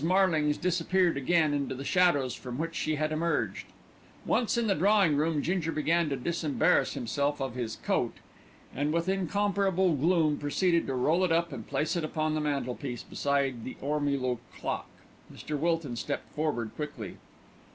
Marlings 0.03 0.57
disappeared 0.57 1.15
again 1.15 1.53
into 1.53 1.75
the 1.75 1.85
shadows 1.85 2.33
from 2.33 2.57
which 2.57 2.73
she 2.73 2.95
had 2.95 3.11
emerged. 3.11 3.67
Once 4.25 4.57
in 4.57 4.65
the 4.65 4.73
drawing 4.73 5.15
room, 5.15 5.43
Ginger 5.43 5.71
began 5.71 6.09
to 6.09 6.15
disembarrass 6.15 6.93
himself 6.95 7.39
of 7.39 7.53
his 7.53 7.75
coat, 7.75 8.15
and 8.73 8.91
with 8.91 9.07
incomparable 9.07 9.93
gloom 9.93 10.39
proceeded 10.39 10.87
to 10.87 10.95
roll 10.95 11.23
it 11.23 11.31
up 11.31 11.53
and 11.53 11.67
place 11.67 11.95
it 11.95 12.03
upon 12.03 12.33
the 12.33 12.41
mantelpiece 12.41 13.03
beside 13.03 13.63
the 13.63 13.77
ormolu 13.79 14.39
clock. 14.57 14.89
Mr. 15.31 15.55
Wilton 15.55 15.95
stepped 15.95 16.33
forward 16.33 16.71
quickly. 16.75 17.17